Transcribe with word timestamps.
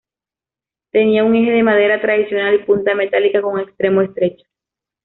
Tenía 0.91 1.23
un 1.23 1.35
eje 1.35 1.51
de 1.51 1.61
madera 1.61 2.01
tradicional 2.01 2.55
y 2.55 2.65
punta 2.65 2.95
metálica, 2.95 3.39
con 3.39 3.53
un 3.53 3.59
extremo 3.59 4.01
estrecho. 4.01 4.47